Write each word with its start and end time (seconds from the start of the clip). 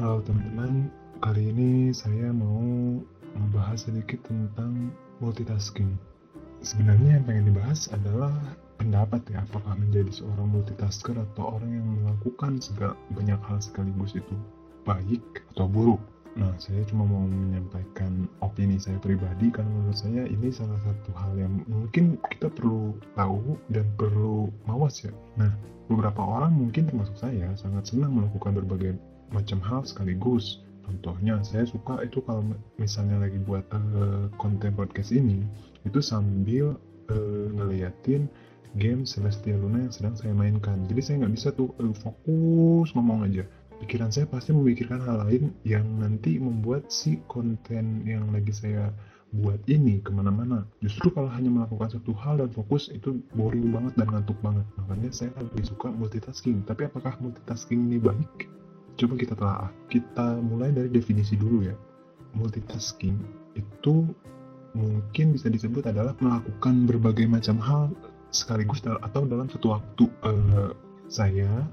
Halo 0.00 0.24
teman-teman, 0.24 0.88
kali 1.20 1.52
ini 1.52 1.92
saya 1.92 2.32
mau 2.32 2.64
membahas 3.36 3.84
sedikit 3.84 4.24
tentang 4.24 4.88
multitasking. 5.20 6.00
Sebenarnya 6.64 7.20
yang 7.20 7.28
pengen 7.28 7.52
dibahas 7.52 7.92
adalah 7.92 8.32
pendapat 8.80 9.20
ya, 9.28 9.44
apakah 9.44 9.76
menjadi 9.76 10.08
seorang 10.08 10.48
multitasker 10.48 11.12
atau 11.12 11.60
orang 11.60 11.76
yang 11.76 11.84
melakukan 12.00 12.56
segala 12.64 12.96
banyak 13.12 13.36
hal 13.44 13.60
sekaligus 13.60 14.16
itu 14.16 14.32
baik 14.88 15.20
atau 15.52 15.68
buruk. 15.68 16.00
Nah, 16.40 16.56
saya 16.56 16.80
cuma 16.88 17.04
mau 17.04 17.28
menyampaikan 17.28 18.24
opini 18.40 18.80
saya 18.80 18.96
pribadi 18.96 19.52
karena 19.52 19.68
menurut 19.68 20.00
saya 20.00 20.24
ini 20.24 20.48
salah 20.48 20.80
satu 20.88 21.12
hal 21.20 21.36
yang 21.36 21.60
mungkin 21.68 22.16
kita 22.32 22.48
perlu 22.48 22.96
tahu 23.12 23.60
dan 23.68 23.84
perlu 24.00 24.48
mawas 24.64 25.04
ya. 25.04 25.12
Nah, 25.36 25.52
beberapa 25.92 26.24
orang 26.24 26.56
mungkin 26.56 26.88
termasuk 26.88 27.20
saya 27.20 27.52
sangat 27.60 27.92
senang 27.92 28.16
melakukan 28.16 28.56
berbagai 28.56 28.96
macam 29.32 29.58
hal 29.64 29.82
sekaligus. 29.88 30.62
Contohnya, 30.82 31.40
saya 31.46 31.64
suka 31.64 32.04
itu 32.04 32.20
kalau 32.26 32.44
misalnya 32.76 33.22
lagi 33.22 33.38
buat 33.40 33.64
uh, 33.72 34.28
konten 34.36 34.76
podcast 34.76 35.14
ini, 35.14 35.40
itu 35.88 36.04
sambil 36.04 36.76
uh, 37.08 37.46
ngeliatin 37.54 38.28
game 38.76 39.04
Celestia 39.08 39.56
Luna 39.56 39.88
yang 39.88 39.94
sedang 39.94 40.14
saya 40.18 40.36
mainkan. 40.36 40.84
Jadi 40.86 41.00
saya 41.00 41.16
nggak 41.24 41.34
bisa 41.34 41.48
tuh 41.54 41.72
uh, 41.80 41.94
fokus 41.96 42.92
ngomong 42.92 43.24
aja 43.24 43.46
pikiran 43.82 44.14
saya 44.14 44.30
pasti 44.30 44.54
memikirkan 44.54 45.02
hal 45.02 45.26
lain 45.26 45.50
yang 45.66 45.82
nanti 45.98 46.38
membuat 46.38 46.86
si 46.86 47.18
konten 47.26 48.06
yang 48.06 48.30
lagi 48.30 48.54
saya 48.54 48.94
buat 49.34 49.58
ini 49.66 49.98
ke 50.04 50.14
mana-mana. 50.14 50.62
Justru 50.84 51.10
kalau 51.10 51.26
hanya 51.32 51.50
melakukan 51.50 51.98
satu 51.98 52.14
hal 52.14 52.38
dan 52.38 52.52
fokus 52.54 52.92
itu 52.94 53.18
boring 53.34 53.74
banget 53.74 53.98
dan 53.98 54.06
ngantuk 54.12 54.38
banget. 54.44 54.62
Makanya 54.78 55.10
saya 55.10 55.30
lebih 55.40 55.64
suka 55.66 55.88
multitasking. 55.90 56.62
Tapi 56.68 56.86
apakah 56.86 57.16
multitasking 57.18 57.90
ini 57.90 57.98
baik? 57.98 58.46
Coba 59.02 59.18
kita 59.18 59.34
telah 59.34 59.66
Kita 59.90 60.38
mulai 60.38 60.70
dari 60.70 60.86
definisi 60.86 61.34
dulu 61.34 61.66
ya. 61.66 61.74
Multitasking 62.38 63.18
itu 63.58 64.06
mungkin 64.78 65.34
bisa 65.34 65.50
disebut 65.50 65.90
adalah 65.90 66.14
melakukan 66.22 66.86
berbagai 66.86 67.26
macam 67.26 67.58
hal 67.58 67.90
sekaligus 68.30 68.78
atau 68.86 69.26
dalam 69.26 69.50
satu 69.50 69.74
waktu. 69.74 70.04
Uh, 70.22 70.70
saya 71.10 71.66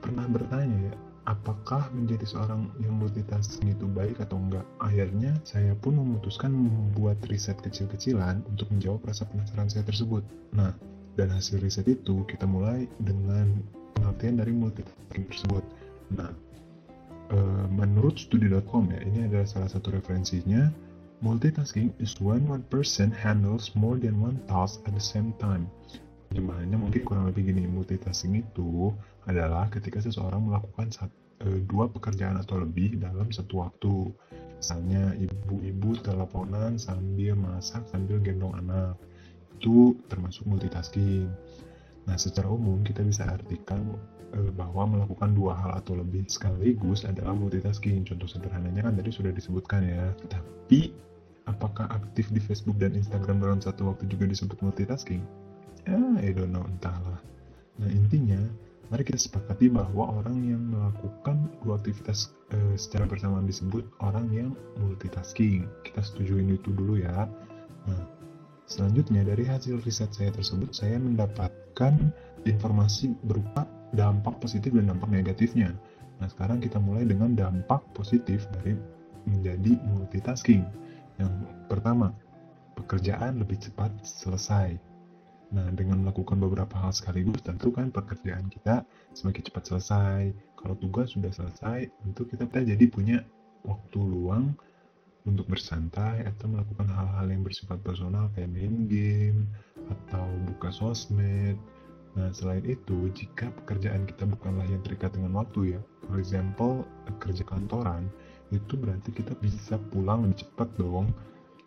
pernah 0.00 0.24
bertanya 0.26 0.90
ya, 0.90 0.94
apakah 1.28 1.92
menjadi 1.92 2.26
seorang 2.26 2.72
yang 2.82 2.96
multitasking 2.96 3.76
itu 3.76 3.86
baik 3.86 4.18
atau 4.18 4.40
enggak. 4.40 4.64
Akhirnya 4.82 5.36
saya 5.44 5.76
pun 5.78 5.94
memutuskan 5.94 6.50
membuat 6.50 7.20
riset 7.30 7.60
kecil-kecilan 7.60 8.40
untuk 8.48 8.72
menjawab 8.72 9.04
rasa 9.04 9.28
penasaran 9.28 9.68
saya 9.68 9.84
tersebut. 9.84 10.24
Nah, 10.56 10.74
dan 11.14 11.28
hasil 11.30 11.60
riset 11.60 11.86
itu 11.86 12.24
kita 12.24 12.48
mulai 12.48 12.88
dengan 12.98 13.62
pengertian 13.94 14.40
dari 14.42 14.50
multitasking 14.56 15.28
tersebut. 15.30 15.62
Nah, 16.18 16.34
e, 17.30 17.38
menurut 17.70 18.18
studi.com 18.18 18.90
ya, 18.90 19.00
ini 19.06 19.30
adalah 19.30 19.46
salah 19.46 19.70
satu 19.70 19.94
referensinya. 19.94 20.68
Multitasking 21.20 21.92
is 22.00 22.16
when 22.18 22.48
one 22.48 22.64
person 22.72 23.12
handles 23.12 23.72
more 23.76 24.00
than 24.00 24.18
one 24.18 24.40
task 24.48 24.80
at 24.88 24.96
the 24.96 25.04
same 25.04 25.36
time 25.36 25.68
Terjemahannya 26.30 26.78
mungkin 26.78 27.02
kurang 27.02 27.26
lebih 27.26 27.50
gini, 27.50 27.66
multitasking 27.66 28.38
itu 28.38 28.94
adalah 29.26 29.66
ketika 29.66 29.98
seseorang 29.98 30.46
melakukan 30.46 30.86
satu, 30.94 31.10
e, 31.42 31.58
dua 31.66 31.90
pekerjaan 31.90 32.38
atau 32.38 32.62
lebih 32.62 33.02
dalam 33.02 33.34
satu 33.34 33.66
waktu. 33.66 34.14
Misalnya 34.62 35.10
ibu-ibu 35.18 35.98
teleponan 36.06 36.78
sambil 36.78 37.34
masak 37.34 37.82
sambil 37.90 38.22
gendong 38.22 38.54
anak. 38.54 38.94
Itu 39.58 39.98
termasuk 40.06 40.46
multitasking. 40.46 41.26
Nah, 42.08 42.16
secara 42.16 42.48
umum 42.48 42.80
kita 42.86 43.04
bisa 43.04 43.28
artikan 43.28 43.96
e, 44.32 44.48
bahwa 44.54 44.88
melakukan 44.88 45.34
dua 45.36 45.56
hal 45.58 45.80
atau 45.80 45.98
lebih 45.98 46.24
sekaligus 46.30 47.04
adalah 47.04 47.36
multitasking. 47.36 48.06
Contoh 48.08 48.28
sederhananya 48.28 48.86
kan 48.86 48.94
tadi 48.96 49.10
sudah 49.12 49.32
disebutkan 49.34 49.84
ya. 49.84 50.14
Tapi 50.30 50.94
apakah 51.50 51.90
aktif 51.90 52.30
di 52.30 52.40
Facebook 52.40 52.78
dan 52.78 52.96
Instagram 52.96 53.42
dalam 53.42 53.60
satu 53.60 53.90
waktu 53.90 54.08
juga 54.08 54.30
disebut 54.30 54.60
multitasking? 54.62 55.22
ya 55.88 56.00
I 56.20 56.32
don't 56.34 56.52
know 56.52 56.64
entahlah 56.66 57.20
nah 57.80 57.88
intinya 57.88 58.36
mari 58.92 59.06
kita 59.06 59.16
sepakati 59.16 59.70
bahwa 59.70 60.20
orang 60.20 60.36
yang 60.44 60.62
melakukan 60.74 61.48
dua 61.64 61.78
aktivitas 61.80 62.34
e, 62.52 62.76
secara 62.76 63.06
bersamaan 63.06 63.46
disebut 63.48 63.86
orang 64.02 64.28
yang 64.34 64.50
multitasking 64.76 65.64
kita 65.86 66.04
setujuin 66.04 66.52
itu 66.52 66.68
dulu 66.74 67.00
ya 67.00 67.24
nah 67.88 68.02
selanjutnya 68.68 69.24
dari 69.24 69.46
hasil 69.46 69.80
riset 69.86 70.12
saya 70.12 70.34
tersebut 70.34 70.74
saya 70.74 71.00
mendapatkan 71.80 72.12
informasi 72.44 73.16
berupa 73.24 73.64
dampak 73.96 74.36
positif 74.44 74.76
dan 74.76 74.92
dampak 74.92 75.08
negatifnya. 75.08 75.72
Nah 76.20 76.28
sekarang 76.28 76.60
kita 76.60 76.76
mulai 76.76 77.08
dengan 77.08 77.32
dampak 77.32 77.80
positif 77.96 78.44
dari 78.60 78.76
menjadi 79.24 79.80
multitasking. 79.96 80.64
Yang 81.16 81.32
pertama 81.72 82.12
pekerjaan 82.76 83.40
lebih 83.40 83.60
cepat 83.60 83.92
selesai. 84.04 84.76
Nah, 85.50 85.66
dengan 85.74 86.06
melakukan 86.06 86.38
beberapa 86.38 86.78
hal 86.78 86.94
sekaligus, 86.94 87.42
tentu 87.42 87.74
kan 87.74 87.90
pekerjaan 87.90 88.46
kita 88.46 88.86
semakin 89.18 89.42
cepat 89.50 89.66
selesai. 89.66 90.30
Kalau 90.54 90.78
tugas 90.78 91.10
sudah 91.10 91.34
selesai, 91.34 91.90
tentu 91.90 92.22
kita, 92.22 92.46
kita 92.46 92.62
jadi 92.62 92.84
punya 92.86 93.18
waktu 93.66 93.98
luang 93.98 94.54
untuk 95.28 95.48
bersantai 95.48 96.24
atau 96.24 96.48
melakukan 96.48 96.88
hal-hal 96.88 97.26
yang 97.28 97.42
bersifat 97.44 97.80
personal 97.84 98.32
kayak 98.32 98.50
main 98.52 98.88
game 98.88 99.48
atau 99.88 100.24
buka 100.48 100.72
sosmed. 100.72 101.56
Nah, 102.18 102.34
selain 102.34 102.66
itu, 102.66 103.06
jika 103.14 103.54
pekerjaan 103.62 104.02
kita 104.08 104.26
bukanlah 104.26 104.66
yang 104.66 104.82
terikat 104.82 105.14
dengan 105.14 105.38
waktu 105.38 105.78
ya, 105.78 105.80
for 106.10 106.18
example, 106.18 106.82
kerja 107.22 107.46
kantoran, 107.46 108.10
itu 108.50 108.74
berarti 108.74 109.14
kita 109.14 109.38
bisa 109.38 109.78
pulang 109.94 110.26
lebih 110.26 110.42
cepat 110.42 110.68
dong. 110.74 111.14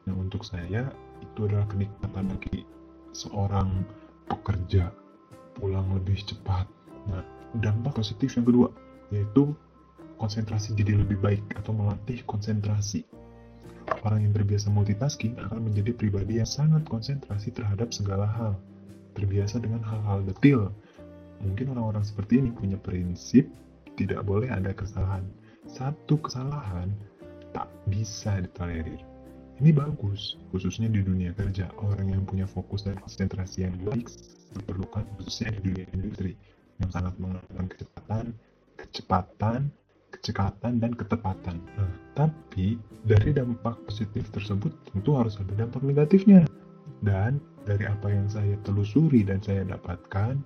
Nah, 0.04 0.16
untuk 0.20 0.44
saya, 0.44 0.92
itu 1.24 1.48
adalah 1.48 1.64
kenikmatan 1.72 2.28
bagi 2.28 2.68
seorang 3.16 3.88
pekerja 4.28 4.92
pulang 5.56 5.86
lebih 5.96 6.20
cepat. 6.28 6.68
Nah, 7.08 7.24
dampak 7.62 8.02
positif 8.02 8.34
yang 8.36 8.44
kedua 8.50 8.70
yaitu 9.14 9.54
konsentrasi 10.18 10.74
jadi 10.74 10.98
lebih 10.98 11.22
baik 11.22 11.44
atau 11.54 11.76
melatih 11.76 12.26
konsentrasi. 12.26 13.06
Orang 14.04 14.24
yang 14.24 14.34
terbiasa 14.36 14.72
multitasking 14.72 15.40
akan 15.40 15.72
menjadi 15.72 15.96
pribadi 15.96 16.40
yang 16.40 16.50
sangat 16.50 16.84
konsentrasi 16.88 17.52
terhadap 17.56 17.92
segala 17.92 18.28
hal, 18.28 18.54
terbiasa 19.16 19.60
dengan 19.60 19.84
hal-hal 19.84 20.24
detail. 20.28 20.72
Mungkin 21.44 21.76
orang-orang 21.76 22.04
seperti 22.08 22.40
ini 22.40 22.52
punya 22.56 22.80
prinsip 22.80 23.48
tidak 24.00 24.24
boleh 24.24 24.48
ada 24.52 24.72
kesalahan. 24.72 25.24
Satu 25.68 26.20
kesalahan 26.20 26.92
tak 27.52 27.68
bisa 27.88 28.40
ditolerir. 28.42 29.00
Ini 29.62 29.70
bagus, 29.70 30.36
khususnya 30.50 30.90
di 30.90 31.06
dunia 31.06 31.32
kerja. 31.38 31.70
Orang 31.78 32.10
yang 32.10 32.26
punya 32.26 32.50
fokus 32.50 32.84
dan 32.84 32.98
konsentrasi 32.98 33.70
yang 33.70 33.76
baik 33.86 34.10
diperlukan 34.54 35.06
khususnya 35.18 35.54
di 35.58 35.60
dunia 35.72 35.86
industri 35.94 36.34
yang 36.82 36.90
sangat 36.90 37.14
menggunakan 37.22 37.66
kecepatan, 37.70 38.26
kecepatan, 38.78 39.70
kecekatan, 40.14 40.78
dan 40.78 40.94
ketepatan. 40.94 41.58
Nah, 41.76 41.92
tapi 42.14 42.78
dari 43.04 43.34
dampak 43.34 43.82
positif 43.90 44.30
tersebut 44.30 44.72
tentu 44.94 45.18
harus 45.18 45.36
ada 45.42 45.52
dampak 45.58 45.82
negatifnya. 45.82 46.46
Dan 47.04 47.42
dari 47.68 47.84
apa 47.84 48.08
yang 48.08 48.32
saya 48.32 48.56
telusuri 48.64 49.26
dan 49.28 49.44
saya 49.44 49.68
dapatkan, 49.68 50.40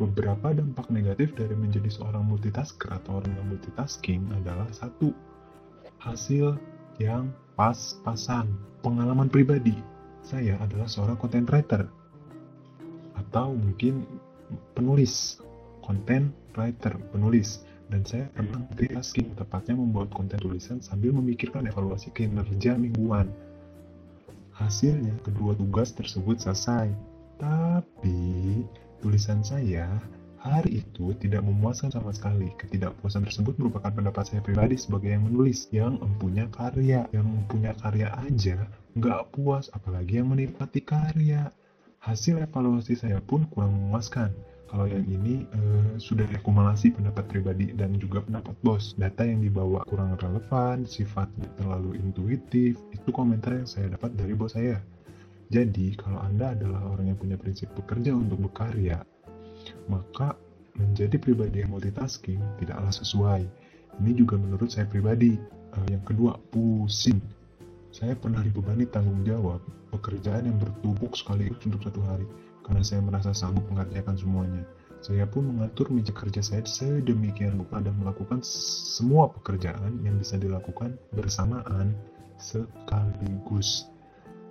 beberapa 0.00 0.56
dampak 0.56 0.88
negatif 0.88 1.36
dari 1.36 1.52
menjadi 1.52 1.92
seorang 1.92 2.24
multitasker 2.24 2.88
atau 2.88 3.20
orang 3.20 3.36
yang 3.36 3.46
multitasking 3.52 4.24
adalah 4.32 4.66
satu, 4.72 5.12
hasil 6.00 6.56
yang 6.96 7.28
pas-pasan. 7.54 8.48
Pengalaman 8.80 9.28
pribadi, 9.28 9.76
saya 10.24 10.56
adalah 10.64 10.88
seorang 10.88 11.20
content 11.20 11.44
writer 11.52 11.84
atau 13.12 13.52
mungkin 13.52 14.08
penulis, 14.72 15.38
content 15.84 16.32
writer, 16.56 16.96
penulis. 17.12 17.62
Dan 17.90 18.06
saya 18.06 18.30
pernah 18.30 18.62
multitasking, 18.70 19.34
tepatnya 19.34 19.74
membuat 19.74 20.14
konten 20.14 20.38
tulisan 20.38 20.78
sambil 20.78 21.10
memikirkan 21.10 21.66
evaluasi 21.66 22.14
kinerja 22.14 22.78
mingguan. 22.78 23.26
Hasilnya, 24.54 25.18
kedua 25.26 25.58
tugas 25.58 25.90
tersebut 25.90 26.38
selesai. 26.38 26.94
Tapi, 27.42 28.62
tulisan 29.02 29.42
saya 29.42 29.98
Hari 30.40 30.80
itu 30.80 31.12
tidak 31.20 31.44
memuaskan 31.44 31.92
sama 31.92 32.16
sekali. 32.16 32.48
Ketidakpuasan 32.56 33.28
tersebut 33.28 33.60
merupakan 33.60 33.92
pendapat 33.92 34.24
saya 34.24 34.40
pribadi 34.40 34.72
sebagai 34.80 35.12
yang 35.12 35.28
menulis, 35.28 35.68
yang 35.68 36.00
mempunyai 36.00 36.48
karya. 36.48 37.04
Yang 37.12 37.26
mempunyai 37.28 37.76
karya 37.76 38.08
aja 38.16 38.64
nggak 38.96 39.36
puas, 39.36 39.68
apalagi 39.76 40.16
yang 40.16 40.32
menikmati 40.32 40.80
karya. 40.80 41.52
Hasil 42.00 42.40
evaluasi 42.40 42.96
saya 42.96 43.20
pun 43.20 43.44
kurang 43.52 43.76
memuaskan. 43.76 44.32
Kalau 44.70 44.86
yang 44.86 45.02
ini 45.10 45.42
uh, 45.50 45.98
sudah 45.98 46.30
akumulasi 46.30 46.94
pendapat 46.94 47.26
pribadi 47.26 47.74
dan 47.74 47.98
juga 47.98 48.22
pendapat 48.22 48.54
bos. 48.62 48.94
Data 48.94 49.26
yang 49.26 49.42
dibawa 49.42 49.82
kurang 49.90 50.14
relevan, 50.14 50.86
sifatnya 50.86 51.50
terlalu 51.58 51.98
intuitif, 51.98 52.78
itu 52.94 53.08
komentar 53.10 53.58
yang 53.58 53.66
saya 53.66 53.90
dapat 53.90 54.14
dari 54.14 54.30
bos 54.38 54.54
saya. 54.54 54.78
Jadi, 55.50 55.98
kalau 55.98 56.22
Anda 56.22 56.54
adalah 56.54 56.86
orang 56.86 57.10
yang 57.10 57.18
punya 57.18 57.34
prinsip 57.34 57.66
bekerja 57.74 58.14
untuk 58.14 58.46
berkarya, 58.46 59.02
maka 59.90 60.38
menjadi 60.78 61.18
pribadi 61.18 61.66
yang 61.66 61.74
multitasking 61.74 62.38
tidaklah 62.62 62.94
sesuai. 62.94 63.42
Ini 63.98 64.12
juga 64.14 64.38
menurut 64.38 64.70
saya 64.70 64.86
pribadi. 64.86 65.34
Uh, 65.74 65.86
yang 65.90 66.06
kedua, 66.06 66.38
pusing. 66.54 67.18
Saya 67.90 68.14
pernah 68.14 68.38
dibebani 68.38 68.86
tanggung 68.86 69.26
jawab 69.26 69.58
pekerjaan 69.90 70.46
yang 70.46 70.62
bertumpuk 70.62 71.18
sekaligus 71.18 71.58
untuk 71.66 71.82
satu 71.82 71.98
hari 72.06 72.22
karena 72.70 72.86
saya 72.86 73.02
merasa 73.02 73.34
sanggup 73.34 73.66
mengerjakan 73.66 74.14
semuanya. 74.14 74.62
Saya 75.02 75.26
pun 75.26 75.42
mengatur 75.42 75.90
meja 75.90 76.14
kerja 76.14 76.38
saya 76.38 76.62
sedemikian 76.62 77.58
rupa 77.58 77.82
dan 77.82 77.98
melakukan 77.98 78.46
semua 78.46 79.26
pekerjaan 79.26 79.98
yang 80.06 80.14
bisa 80.22 80.38
dilakukan 80.38 80.94
bersamaan 81.10 81.98
sekaligus. 82.38 83.90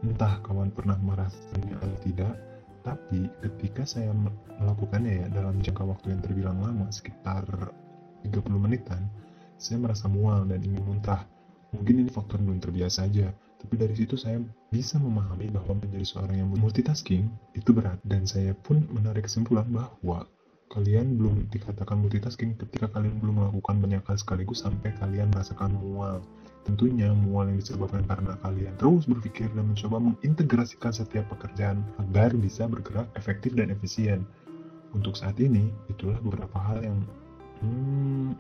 Entah 0.04 0.44
kawan 0.44 0.68
pernah 0.75 1.00
merasanya 1.00 1.80
atau 1.80 1.98
tidak, 2.04 2.36
tapi 2.83 3.31
ketika 3.39 3.88
saya 3.88 4.12
melakukannya 4.60 5.24
ya 5.24 5.27
dalam 5.31 5.63
jangka 5.63 5.88
waktu 5.88 6.12
yang 6.12 6.19
terbilang 6.19 6.60
lama, 6.60 6.92
sekitar 6.92 7.48
30 8.27 8.36
menitan, 8.60 9.07
saya 9.56 9.80
merasa 9.80 10.12
mual 10.12 10.44
dan 10.44 10.60
ingin 10.60 10.83
muntah. 10.83 11.24
Mungkin 11.71 12.04
ini 12.04 12.12
faktor 12.12 12.44
belum 12.44 12.60
terbiasa 12.60 13.07
saja, 13.07 13.31
tapi 13.59 13.75
dari 13.75 13.91
situ 13.91 14.15
saya 14.15 14.39
bisa 14.71 14.95
memahami 14.95 15.51
bahwa 15.51 15.75
menjadi 15.77 16.06
seorang 16.07 16.39
yang 16.39 16.50
multitasking 16.56 17.27
itu 17.53 17.69
berat 17.75 18.00
dan 18.07 18.23
saya 18.23 18.56
pun 18.56 18.88
menarik 18.89 19.27
kesimpulan 19.27 19.67
bahwa 19.67 20.23
kalian 20.69 21.17
belum 21.17 21.50
dikatakan 21.50 21.97
multitasking 21.97 22.56
ketika 22.56 22.88
kalian 22.94 23.17
belum 23.19 23.41
melakukan 23.41 23.81
banyak 23.81 24.01
hal 24.06 24.17
sekaligus 24.21 24.61
sampai 24.63 24.94
kalian 25.01 25.27
merasakan 25.33 25.73
mual. 25.75 26.21
Tentunya 26.63 27.09
mual 27.09 27.50
yang 27.50 27.57
disebabkan 27.57 28.06
karena 28.06 28.38
kalian 28.45 28.73
terus 28.77 29.09
berpikir 29.09 29.50
dan 29.57 29.73
mencoba 29.73 29.97
mengintegrasikan 29.97 30.94
setiap 30.94 31.25
pekerjaan 31.33 31.81
agar 31.97 32.29
bisa 32.38 32.69
bergerak 32.69 33.09
efektif 33.17 33.57
dan 33.57 33.73
efisien. 33.73 34.21
Untuk 34.94 35.17
saat 35.17 35.38
ini, 35.41 35.73
itulah 35.89 36.17
beberapa 36.21 36.57
hal 36.61 36.85
yang 36.85 36.97
hmm, 37.65 38.38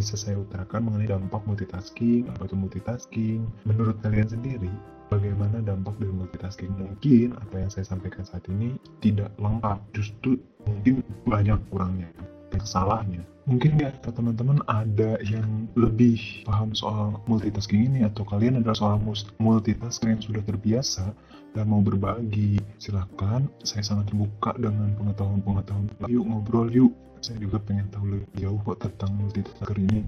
bisa 0.00 0.16
saya 0.16 0.40
utarakan 0.40 0.88
mengenai 0.88 1.12
dampak 1.12 1.44
multitasking, 1.44 2.24
apa 2.32 2.48
itu 2.48 2.56
multitasking. 2.56 3.44
Menurut 3.68 4.00
kalian 4.00 4.32
sendiri, 4.32 4.72
bagaimana 5.12 5.60
dampak 5.60 5.92
dari 6.00 6.08
multitasking 6.08 6.72
mungkin 6.72 7.36
apa 7.36 7.60
yang 7.60 7.68
saya 7.68 7.84
sampaikan 7.84 8.24
saat 8.24 8.48
ini 8.48 8.80
tidak 9.04 9.28
lengkap 9.36 9.76
justru 9.92 10.40
mungkin 10.64 11.04
banyak 11.28 11.60
kurangnya 11.68 12.08
dan 12.50 12.62
salahnya. 12.66 13.22
Mungkin 13.48 13.82
ya 13.82 13.90
teman-teman 14.04 14.62
ada 14.70 15.18
yang 15.26 15.66
lebih 15.74 16.46
paham 16.46 16.70
soal 16.76 17.18
multitasking 17.26 17.90
ini 17.90 18.06
atau 18.06 18.22
kalian 18.22 18.62
adalah 18.62 18.76
seorang 18.78 19.02
multitasker 19.42 20.06
yang 20.06 20.22
sudah 20.22 20.42
terbiasa 20.44 21.10
dan 21.56 21.64
mau 21.66 21.82
berbagi. 21.82 22.62
Silahkan 22.78 23.48
saya 23.66 23.82
sangat 23.82 24.14
terbuka 24.14 24.54
dengan 24.54 24.94
pengetahuan-pengetahuan. 24.94 25.90
Yuk 26.06 26.24
ngobrol 26.30 26.68
yuk. 26.70 26.92
Saya 27.20 27.36
juga 27.36 27.60
pengen 27.60 27.90
tahu 27.92 28.16
lebih 28.16 28.28
jauh 28.38 28.60
kok 28.64 28.80
tentang 28.86 29.18
multitasker 29.18 29.76
ini. 29.76 30.06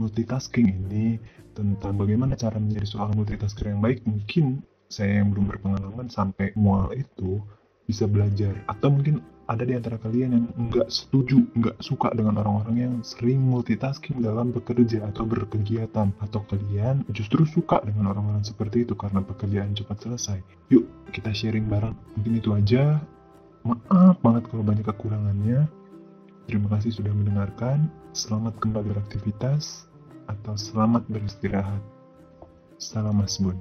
Multitasking 0.00 0.68
ini 0.88 1.20
tentang 1.54 1.94
bagaimana 1.94 2.34
cara 2.36 2.56
menjadi 2.56 2.90
seorang 2.90 3.14
multitasker 3.16 3.70
yang 3.70 3.80
baik. 3.80 4.02
Mungkin 4.04 4.60
saya 4.90 5.22
yang 5.22 5.30
belum 5.30 5.46
berpengalaman 5.46 6.10
sampai 6.10 6.50
mual 6.58 6.90
itu 6.92 7.38
bisa 7.90 8.06
belajar 8.06 8.54
atau 8.70 8.94
mungkin 8.94 9.18
ada 9.50 9.66
di 9.66 9.74
antara 9.74 9.98
kalian 9.98 10.30
yang 10.30 10.46
nggak 10.70 10.86
setuju, 10.86 11.42
nggak 11.58 11.82
suka 11.82 12.14
dengan 12.14 12.38
orang-orang 12.38 12.76
yang 12.78 12.94
sering 13.02 13.42
multitasking 13.42 14.22
dalam 14.22 14.54
bekerja 14.54 15.10
atau 15.10 15.26
berkegiatan 15.26 16.14
atau 16.22 16.40
kalian 16.46 17.02
justru 17.10 17.42
suka 17.42 17.82
dengan 17.82 18.14
orang-orang 18.14 18.46
seperti 18.46 18.86
itu 18.86 18.94
karena 18.94 19.18
pekerjaan 19.26 19.74
cepat 19.74 20.06
selesai. 20.06 20.38
Yuk 20.70 20.86
kita 21.10 21.34
sharing 21.34 21.66
bareng. 21.66 21.98
Mungkin 22.14 22.38
itu 22.38 22.54
aja. 22.54 23.02
Maaf 23.66 24.22
banget 24.22 24.46
kalau 24.46 24.62
banyak 24.62 24.86
kekurangannya. 24.86 25.66
Terima 26.46 26.70
kasih 26.78 26.94
sudah 26.94 27.10
mendengarkan. 27.10 27.90
Selamat 28.14 28.54
kembali 28.62 28.94
beraktivitas 28.94 29.90
atau 30.30 30.54
selamat 30.54 31.10
beristirahat. 31.10 31.82
Salam 32.78 33.18
Mas 33.18 33.34
Bun. 33.42 33.58